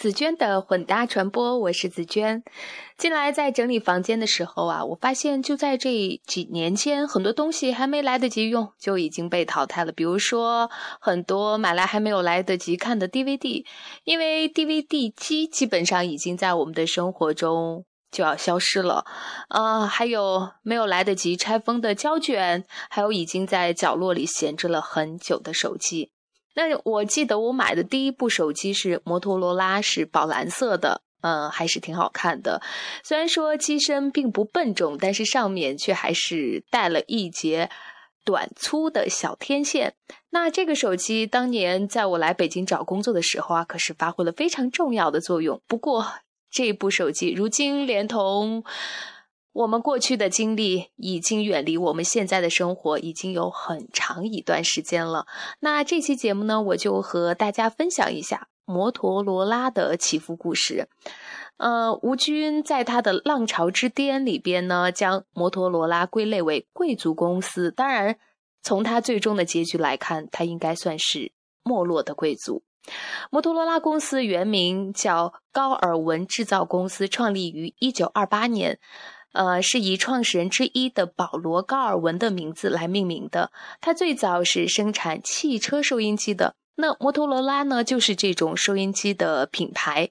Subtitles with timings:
[0.00, 2.42] 紫娟的混搭传播，我是紫娟。
[2.96, 9.92] 近来在整理房间的时候啊，我发现就在这几年间，很多东西还没来得及用就已经被淘汰了。
[9.92, 10.70] 比如说，
[11.02, 13.66] 很多买来还没有来得及看的 DVD，
[14.04, 19.04] 因为 DVD 机基本上已经在我们的生活中就要消失了。
[19.48, 26.10] 啊，还有没有来得及拆封的胶卷，还有已经在角落里闲置了很久的手机。
[26.54, 32.60] 那我记得我买的第一部手机是摩托罗拉，是宝蓝色的，嗯，还是挺好看的。
[33.02, 37.70] 虽然说机身并不笨重，但是上面却还是带了一节
[38.24, 39.94] 短粗的小天线。
[40.30, 45.60] 那这个手机当年在我来北京找工作的时候啊，可是发挥了非常重要的作用。
[45.66, 46.06] 不过
[46.50, 48.64] 这部手机如今连同。
[49.52, 55.26] 我们过去的经历已经远离我们现在的生活，已经有很长一段时间了。
[55.58, 60.88] 那这期节目呢，我就和大家分享一下摩托罗拉的起伏故事。
[61.56, 67.70] 呃，吴军在他的《浪潮之巅》里边呢，将摩托罗拉归类为贵族公司。
[67.70, 68.16] 当然，
[68.62, 71.32] 从他最终的结局来看，他应该算是
[71.64, 72.62] 没落的贵族。
[73.30, 78.78] 摩托罗拉公司原名叫高尔文制造公司，创立于一九二八年。
[79.32, 83.52] 呃，是以创始人之一的保罗·高尔文的名字来命名的。
[83.80, 86.56] 他最早是生产汽车收音机的。
[86.74, 90.10] 那摩托罗拉呢，就是这种收音机的品牌。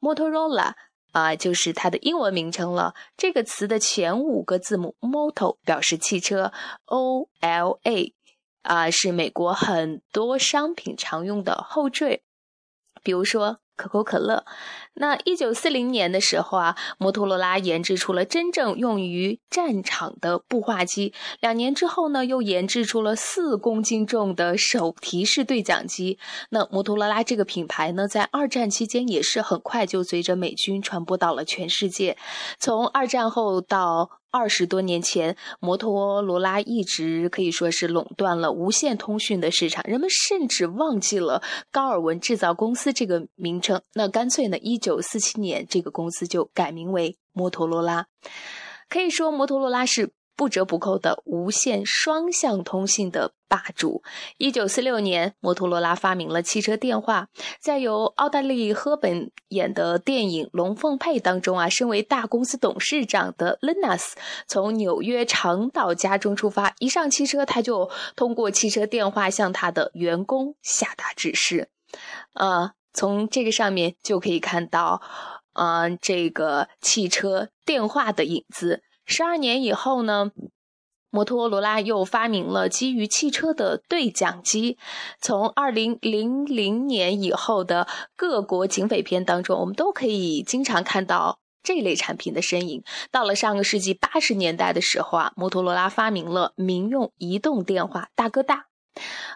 [0.00, 0.74] Motorola
[1.12, 2.94] 啊，就是它的英文名称了。
[3.16, 6.52] 这个词的前五个字母 Moto 表示汽车
[6.84, 8.14] ，O L A
[8.62, 12.22] 啊，是美国很多商品常用的后缀，
[13.02, 13.60] 比如说。
[13.78, 14.44] 可口可乐。
[14.94, 21.14] 那一九四零年的时候啊，摩托罗拉研制出了真正用于战场的步话机。
[21.38, 26.18] 两年之后呢，又研制出了四公斤重的手提式对讲机。
[26.50, 32.18] 那摩托罗拉这个品牌呢，在二战期间也是很快就随着美军传播到了全世界。
[32.58, 39.82] 从二战后到二十多年前，摩托罗拉一直可以说是垄断了无线通讯的市场。
[39.86, 48.06] 人们甚至忘记了高尔文制造公司这个名称，那干脆呢，一九四七年这个公司就改名为摩托罗拉。
[48.88, 50.10] 可以说，摩托罗拉是。
[50.38, 54.04] 不折不扣的无线双向通信的霸主。
[54.36, 57.26] 一九四六年，摩托罗拉发明了汽车电话。
[57.60, 64.12] 在由奥黛丽·赫本演的电影《龙凤配》当中啊，身为大公司董事长的 Linus
[64.46, 71.68] 从纽约长岛家中出发，一上汽车他就通过汽车电话向他的员工下达指示。
[72.34, 75.02] 呃，从这个上面就可以看到，
[75.54, 78.84] 呃，这个汽车电话的影子。
[79.08, 80.30] 十二年以后呢，
[81.10, 84.76] 摩托罗拉又发明了基于汽车的对讲机。
[85.18, 92.84] 从二零零零年以后的各国警匪片当中，我们都可以经常看到这类产品的身影。
[93.10, 98.66] 到了上个世纪八十年代的时候啊，摩托罗拉发明了民用移动电话大哥大。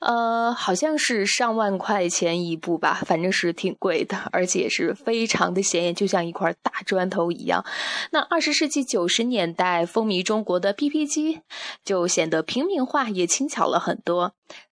[0.00, 7.64] 呃，好像是上万块钱一部吧，反正是挺贵的，而且是非常的显眼，就像一块大砖头一样。
[8.10, 11.40] 那二十世纪九十年代风靡中国的 PP 机，
[11.84, 14.32] 就显得平民化也轻巧了很多。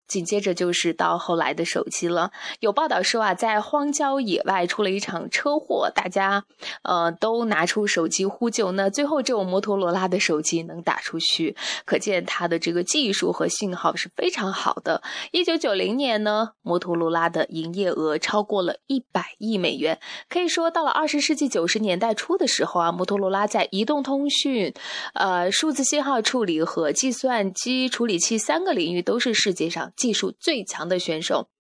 [0.09, 2.33] 紧接着就是到后来的手机了。
[2.61, 6.45] 有报道说啊，在荒郊野外出了一场车祸，大家
[6.83, 11.55] 呃都拿出手机呼救，那最后只有摩托罗拉的手机能打出去，
[11.85, 15.03] 可见它的这个技术和信号是非常好的。
[15.31, 24.73] 一九九零年呢，摩托罗拉的营业额超过了一百亿美元，可以说到了二十世纪九十年代初的时候啊，摩托罗拉在移动通讯、
[25.13, 29.93] 呃数字信号处理和计算机处理器三个领域都是世界上。
[29.99, 31.51] 技术最强的选手，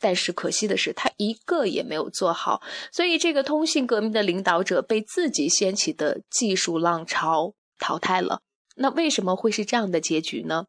[0.00, 8.40] 但是可惜的是，他一个也没有做好，所以这个通信革命的领导者被自己掀起的技术浪潮淘汰了。
[8.76, 10.66] 那为什么会是这样的结局呢？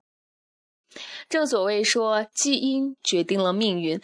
[1.28, 4.00] 正所谓说，基因决定了命运。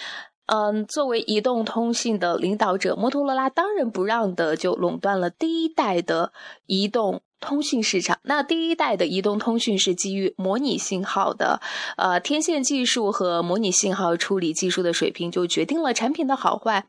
[0.47, 6.33] 嗯，作为移动通信的领导者，摩托罗拉当仁不让的就垄断了第一代的
[6.65, 7.21] 移动。
[7.41, 11.59] 通讯市场，那第一代的移动通讯是基于模拟信号的，
[11.97, 16.85] 呃，天线技术和模拟信号处理技术的水平就决定了产品的好坏，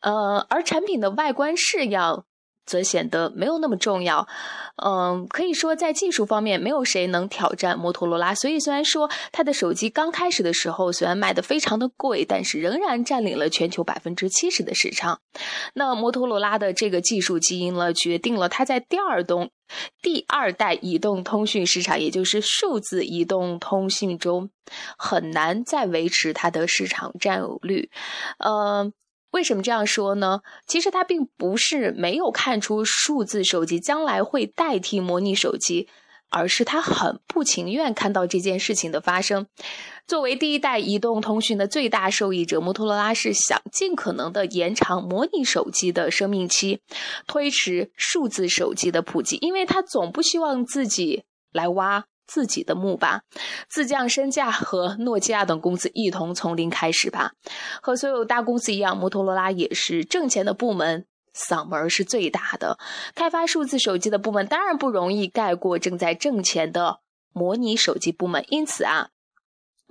[0.00, 2.24] 呃，而产品的外观式样。
[2.64, 4.26] 则显得没有那么重要，
[4.84, 8.34] 嗯，可以说在技术方面没有谁能挑战摩托罗拉。
[8.34, 15.20] 所以虽然说它的手机刚开始的时候虽然卖的非常的贵，但是仍然占领了全球百分之七十的市场。
[15.74, 19.50] 那摩托罗拉的这个技术基因了，决定了它在第二动
[20.02, 24.50] 第二代移动通讯市场，也就是数字移动通讯中，
[24.96, 27.90] 很难再维持它的市场占有率。
[28.38, 28.92] 嗯，
[29.32, 30.40] 为什么这样说呢？
[30.66, 35.88] 其实他并不是没有看出数字手机将来会代替模拟手机。
[36.34, 39.46] 而是他很不情愿看到这件事情的发生。
[40.06, 46.80] 作为第一代移动通讯的最大受益者，摩托罗拉是想尽可能的延长模拟手机的生命期，
[47.26, 53.20] 推迟数字手机的普及，因为他总不希望自己来挖自己的墓吧，
[53.68, 57.32] 自降身价和诺基亚等公司一同从零开始吧。
[57.82, 61.04] 和所有大公司一样，摩托罗拉也是挣钱的部门。
[61.34, 62.78] 嗓门是最大的，
[63.14, 67.00] 开发数字手机的部门当然不容易盖过正在挣钱的
[67.34, 68.44] 模拟手机部门。
[68.48, 69.08] 因此啊，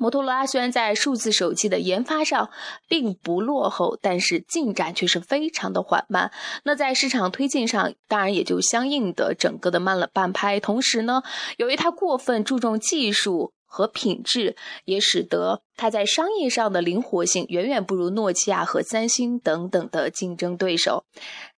[0.01, 2.49] 摩托罗拉虽然在数字手机的研发上
[2.87, 6.31] 并不落后，但是进展却是非常的缓慢。
[6.63, 10.59] 那在市场推进上，当然也就相应的整个的慢了半拍。
[10.59, 11.21] 同时呢，
[11.57, 13.53] 由于它过分注重技术。
[13.71, 21.05] 和品质也使得它在商业上的灵活性远远不如诺基亚和三星等等的竞争对手。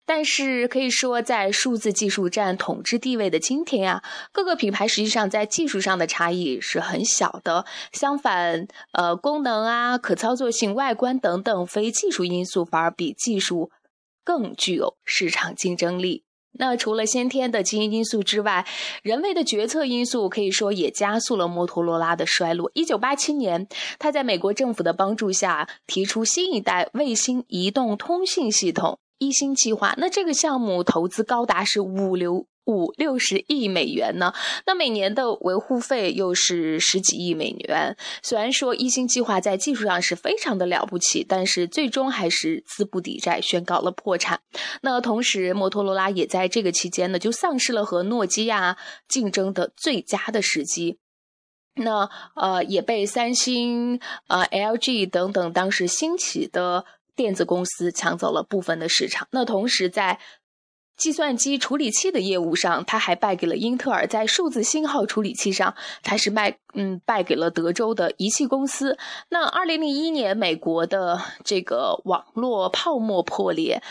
[0.06, 7.66] 但是可以说，在数字技术占统治地位的今天呀，各个品牌实际上在技术上的差异是很小的。
[7.94, 13.72] 相反，呃，功能啊、可操作性、外观等等非技术因素反而比技术
[14.26, 16.26] 更具有市场竞争力。
[16.54, 18.66] 那除了先天的基因因素之外，
[19.02, 22.70] 人为的决策因素可以说也加速了摩托罗拉的衰落。
[22.74, 23.68] 一九八七年，
[23.98, 29.96] 他在美国政府的帮助下提出新一代卫星移动通信系统“一星计划”。
[29.98, 32.46] 那这个项目投资高达是五流。
[32.66, 34.34] 五六十亿美元呢，
[34.66, 37.96] 那每年的维护费又是十几亿美元。
[38.22, 44.40] 虽然说一星计划在技术上是非常的了不起，但是最终还是资不抵债，宣告了破产。
[44.82, 48.78] 那同时，摩托罗拉也在这个期间呢，就丧失了和诺基亚
[49.08, 51.00] 竞争的最佳的时机。
[51.76, 56.86] 那呃，也被三星、呃 LG 等等当时兴起的
[57.16, 59.28] 电子公司抢走了部分的市场。
[59.32, 60.20] 那同时在
[60.96, 68.98] 计算机处理器的业务上，它还败给了英特尔；在数字信号处理器上，它是卖嗯败给了德州的仪器公司。
[69.30, 73.82] 那二零零一年，美国的这个网络泡沫破裂，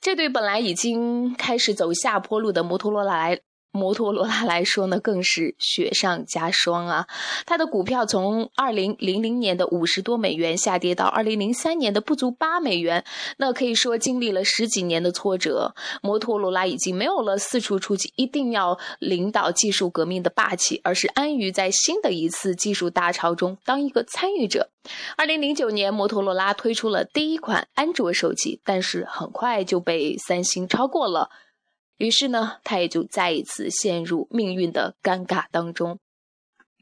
[0.00, 3.30] 这对本来已经开始走下坡路的摩托罗拉。
[3.74, 7.08] 摩托罗拉来说呢，更是雪上加霜啊！
[7.44, 13.04] 它的股票从二零零零年的五十多美元下跌到二零零三年的不足八美元，
[13.38, 15.74] 那可以说经历了十几年的挫折。
[16.02, 24.70] 摩托罗拉已经没有了四处出击、一定要领导技术革命的霸气，而是安于在新的一次技术大潮中当一个参与者。
[25.16, 31.30] 二零零九年，摩托罗拉推出了第一款安卓手机，但是很快就被三星超过了。
[31.96, 35.98] 于是呢，他也就再一次陷入命运的尴尬当中。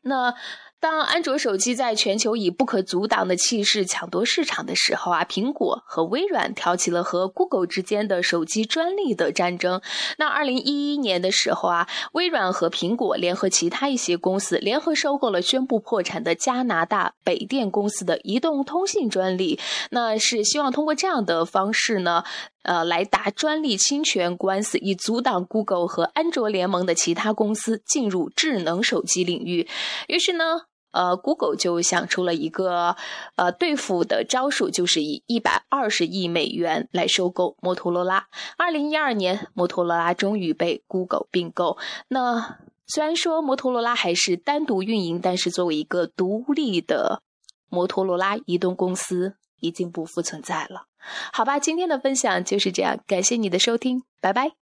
[0.03, 0.35] 那。
[0.83, 9.81] 当安卓手机在全球以不可阻挡的气势抢夺市场的时候啊，苹果和微软挑起了和 Google 之间的手机专利的战争。
[10.19, 19.61] 那二零一一年的时候啊，微软和苹果联合其他一些公司，联合收购了宣布破产的加拿大北电公司的移动通信专利。
[19.93, 22.25] 那是希望通过这样的方式呢，
[22.63, 29.69] 呃，来打专利侵权官司，以阻挡 Google 和安卓联盟的其他公司进入智能手机领域。
[30.09, 30.63] 于是呢。
[30.93, 32.97] 呃，Google 就想出了一个
[33.37, 38.27] 呃对付的招数，就是以一百二十亿美元来收购摩托罗拉。
[38.59, 41.79] 二零一二年，摩托罗拉终于被 Google 并购。
[42.09, 47.23] 那虽然说摩托罗拉还是单独运营，但是作为一个独立的
[47.71, 50.87] 摩托罗拉移动公司，已经不复存在了。
[51.33, 54.62] 好吧，今天的分享就是这样，感谢你的收听，拜拜。